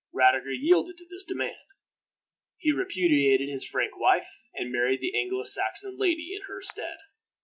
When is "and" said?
4.55-4.71